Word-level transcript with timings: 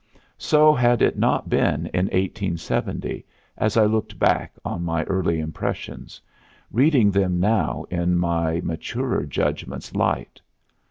So 0.39 0.73
had 0.73 1.03
it 1.03 1.15
not 1.15 1.47
been 1.47 1.85
in 1.93 2.05
1870, 2.07 3.23
as 3.55 3.77
I 3.77 3.85
looked 3.85 4.17
back 4.17 4.53
on 4.65 4.83
my 4.83 5.03
early 5.03 5.39
impressions, 5.39 6.19
reading 6.71 7.11
them 7.11 7.39
now 7.39 7.85
in 7.91 8.17
my 8.17 8.61
maturer 8.63 9.27
judgment's 9.27 9.93
light. 9.93 10.41